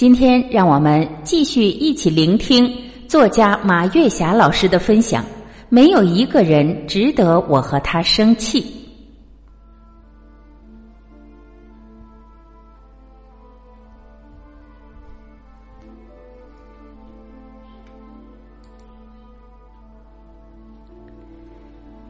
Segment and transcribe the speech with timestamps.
[0.00, 2.74] 今天让我们继续一起聆听
[3.06, 5.22] 作家马月霞老师的分享。
[5.68, 8.64] 没有一个人值得我和他生气。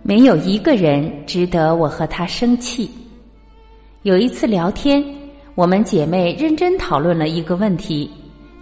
[0.05, 2.89] 没有一个人值得我和他生气。
[4.03, 5.05] 有一次聊天，
[5.61, 8.11] 我们姐妹认真讨论了一个问题，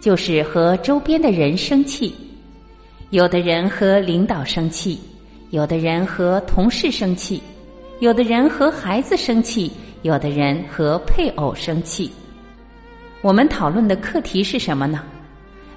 [0.01, 2.13] 就是和周边的人生气。
[3.11, 4.99] 有的人和领导生气，
[5.51, 7.41] 有的人和同事生气，
[8.01, 9.71] 有的人和孩子生气，
[10.03, 12.11] 有的人和配偶生气。
[13.23, 15.05] 我们讨论的课题是什么呢？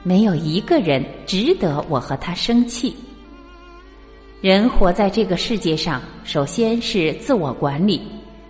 [0.01, 2.95] 没有一个人值得我和他生气。
[4.41, 8.01] 人活在这个世界上，首先是自我管理，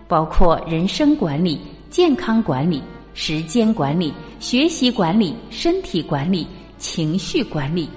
[0.07, 1.59] 包括人生管理、
[1.91, 2.81] 健康管理、
[3.13, 7.89] 时间管理、学习管理、身体管理、情绪管理。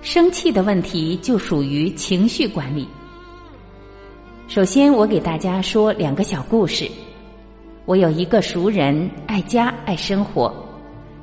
[0.00, 2.88] 生气的问题就属于情绪管理。
[4.48, 6.90] 首先，我给大家说两个小故事。
[7.84, 10.50] 我有一个熟人，爱家爱生活，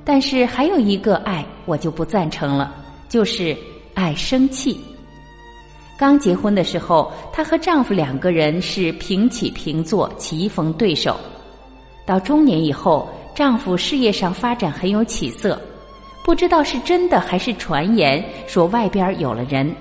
[0.04, 2.76] 但是还有一个爱我就不赞成了，
[3.10, 3.58] 就是
[3.96, 4.80] 爱生气。
[5.98, 11.20] 刚结婚的时候，她和丈夫两个人是平起平坐、棋逢对手。
[12.06, 15.60] 到中年以后，丈夫事业上发展很有起色。
[16.24, 19.74] 不知道是真的还是传言，说外边有了人。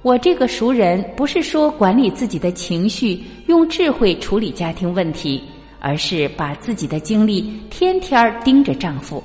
[0.00, 5.42] 我这个熟人不是说管理自己的情绪，用智慧处理家庭问题，
[5.78, 9.22] 而是把自己的精力天天盯着丈夫。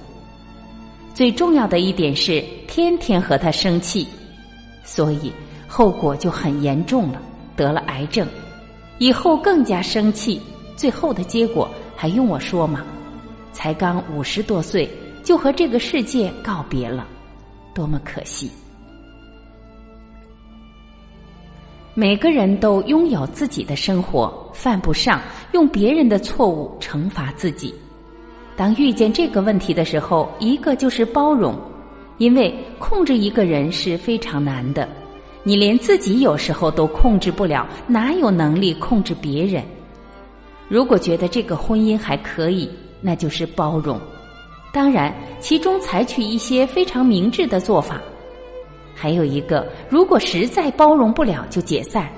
[1.13, 4.05] 最重要的一点是天天和他生气，
[4.83, 5.31] 所以
[5.67, 7.21] 后果就很严重了，
[7.55, 8.27] 得了癌症。
[8.99, 10.41] 以后更加生气，
[10.75, 12.85] 最后的结果还用我说吗？
[13.51, 14.89] 才刚五十多岁。
[15.23, 17.05] 就和这个世界告别了，
[17.73, 18.49] 多么可惜！
[21.93, 25.21] 每个人都拥有自己的生活，犯不上
[25.51, 27.75] 用别人的错误惩罚自己。
[28.55, 31.53] 当遇见这个问题的时候，一个就是包容，
[32.19, 34.87] 因为控制一个人是非常难的，
[35.43, 39.61] 你连自己有时候都控制不了，哪有能力控制别人？
[40.69, 42.69] 如果觉得这个婚姻还可以，
[43.01, 43.99] 那就是包容。
[44.73, 48.01] 当然，其中采取一些非常明智的做法，
[48.93, 52.09] 还有一个，如果实在包容不了，就解散，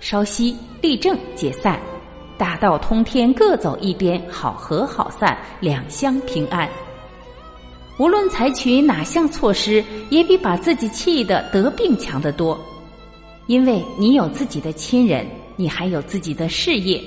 [0.00, 1.80] 稍息立正解散，
[2.38, 6.68] 大道通天各走一边，好合好散，两相平安。
[7.98, 12.58] 无论采取哪项措施，也比把自己气得得病强得多，
[13.48, 15.26] 因为你有自己的亲人，
[15.56, 17.02] 你还有自己的事业，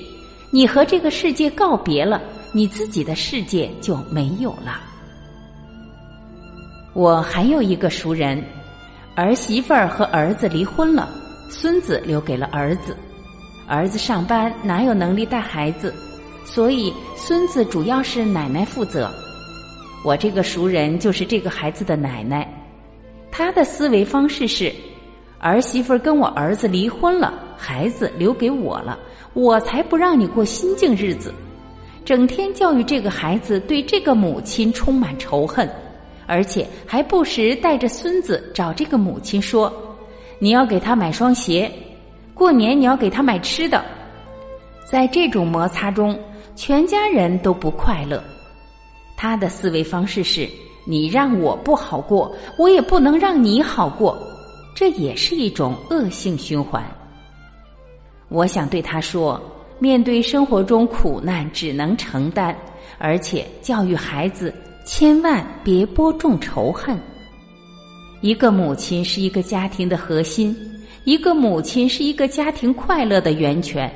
[0.56, 2.18] 你和这个世界告别了。
[2.50, 4.80] 你自己的世界就没有了。
[6.94, 8.42] 我还有一个熟人，
[9.14, 11.10] 儿媳妇儿和儿子离婚了，
[11.50, 12.96] 孙子留给了儿子。
[13.68, 15.94] 儿子上班哪有能力带孩子，
[16.46, 19.12] 所以孙子主要是奶奶负责。
[20.02, 22.50] 我这个熟人就是这个孩子的奶奶，
[23.30, 24.72] 她的思维方式是：
[25.38, 28.98] 儿媳妇儿跟我儿子离婚了，孩子留给我了，
[29.36, 31.32] 我才不让你过心境日子。
[32.06, 35.70] 整天教育这个孩子对这个母亲充满仇恨，
[36.26, 39.70] 而且还不时带着孙子找这个母亲说
[40.40, 41.70] ：“你要给他买双鞋，
[42.32, 43.84] 过年你要给他买吃的。”
[44.90, 46.18] 在这种摩擦中，
[46.54, 48.24] 全家人都不快乐。
[49.18, 50.48] 他的思维方式是：
[50.86, 54.16] 你让我不好过，我也不能让你好过，
[54.74, 56.82] 这也是一种恶性循环。
[58.28, 59.40] 我想对他说。
[59.78, 62.56] 面对生活中苦难，只能承担，
[62.96, 64.50] 而且教育孩子
[64.86, 66.98] 千万别播种仇恨。
[68.22, 70.56] 一个母亲是一个家庭的核心，
[71.04, 73.92] 一个母亲是一个家庭快乐的源泉。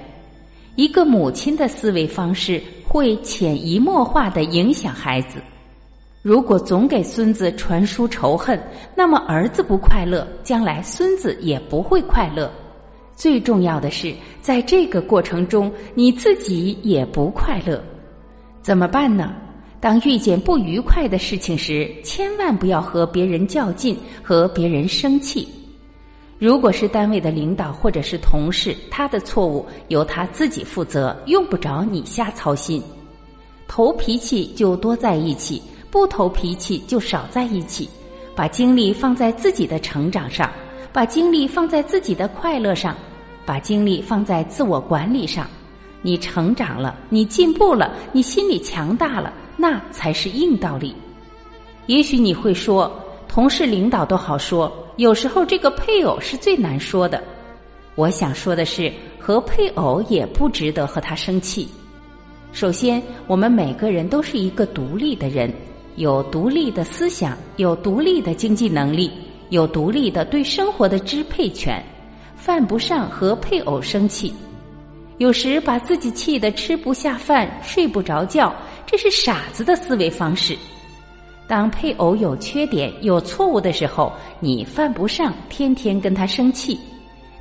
[0.76, 5.41] 一个母亲的思维方式会潜移默化的影响孩子。
[6.21, 8.62] 如果总给孙子传输仇恨，
[8.94, 12.53] 那么儿子不快乐，将来孙子也不会快乐。
[13.20, 17.78] 最重要的是，在这个过程中，你自己也不快乐，
[18.62, 19.34] 怎么办呢？
[19.78, 25.46] 当遇见不愉快的事情时，千万不要和别人较劲，和别人生气。
[26.38, 32.82] 如果是单位的领导或者是同事，他的错误由他自己负责，用不着你瞎操心。
[33.69, 37.87] 投脾气就多在一起，不投脾气就少在一起。
[38.34, 40.50] 把精力放在自己的成长上，
[40.90, 42.96] 把精力放在自己的快乐上，
[43.50, 45.44] 把精力放在自我管理上。
[46.02, 49.32] 你成长了，你进步了，你心里强大了。
[49.56, 50.94] 那才是硬道理。
[51.87, 52.88] 也许你会说，
[53.26, 57.20] 同事、领导都好说，有时候这个配偶是最难说的。
[57.97, 61.67] 我想说的是，和配偶也不值得和他生气。
[62.52, 65.52] 首先，我们每个人都是一个独立的人，
[65.97, 69.11] 有独立的思想，有独立的经济能力，
[69.49, 71.85] 有独立的对生活的支配权，
[72.40, 74.32] 犯不上和配偶生气。
[75.19, 78.50] 有时把自己气得吃不下饭、睡不着觉，
[78.87, 80.56] 这是傻子的思维方式。
[81.46, 84.10] 当配偶有缺点、有错误的时候，
[84.40, 86.81] 你犯不上天天跟他生气。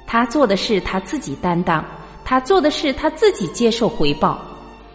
[0.05, 1.85] 他做的事他自己担当，
[2.25, 4.37] 他做的事他自己接受回报，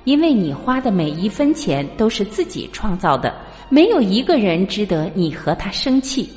[0.04, 3.34] 因为你花的每一分钱都是自己创造的，
[3.70, 6.28] 没有一个人值得你和他生气。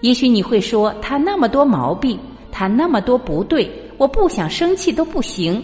[0.00, 2.16] 也许你会说他那么多毛病，
[2.50, 3.70] 他那么多不对。
[3.96, 5.60] 我不想生气都不行，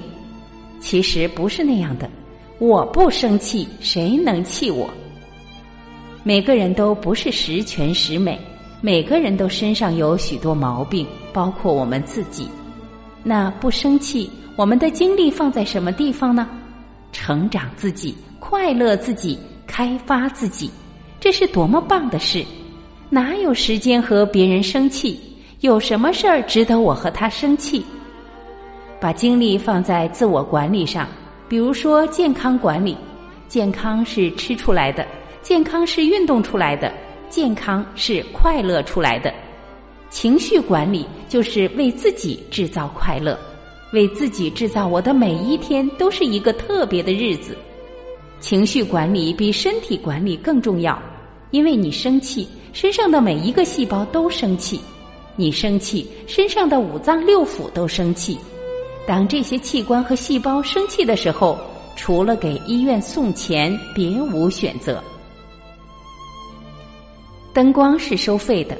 [0.81, 2.11] 其实不是那样的。
[2.59, 4.91] 我不生气，谁能气我？
[6.25, 8.37] 每个人都不是十全十美，
[8.81, 12.49] 每个人都身上有许多毛病，包括我们自己。
[13.23, 16.49] 那不生气，我们的精力放在什么地方呢？
[17.13, 20.69] 成长自己，快乐自己，开发自己，
[21.21, 22.45] 这是多么棒的事！
[23.11, 25.21] 哪有时间和别人生气？
[25.64, 27.82] 有什么事儿值得我和他生气？
[29.00, 31.08] 把精力放在自我管理上，
[31.49, 32.94] 比如说健康管理。
[33.49, 35.06] 健康是吃出来的，
[35.40, 36.93] 健康是运动出来的，
[37.31, 39.32] 健康是快乐出来的。
[40.11, 43.38] 情绪管理就是为自己制造快乐，
[43.94, 47.56] 为自己制造我的每一天都是一个特别的日子。
[48.38, 51.00] 情绪管理比身体管理更重要，
[51.52, 54.78] 因为你生气，身上的每一个细胞都生气；
[55.37, 58.39] 你生气，身上的五脏六腑都生气。
[59.07, 61.59] 当这些器官和细胞生气的时候，
[61.97, 65.03] 除了给医院送钱，别无选择。
[67.53, 68.77] 灯光是收费的，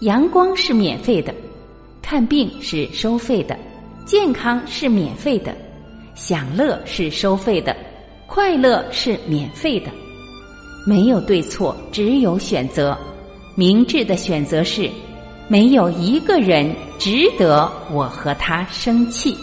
[0.00, 1.34] 阳光是免费的，
[2.02, 3.56] 看病是收费的，
[4.04, 5.56] 健康是免费的，
[6.14, 7.74] 享乐是收费的，
[8.26, 9.90] 快乐是免费的。
[10.86, 12.96] 没有对错，只有选择。
[13.54, 14.90] 明智的选择是，
[15.50, 19.34] 没有一个人值得我和他生气。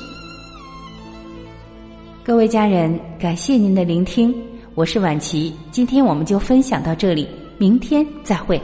[2.24, 4.32] 各位家人，感谢您的聆听，
[4.76, 8.62] 我是婉琪，今天我们就分享到这里，明天再会。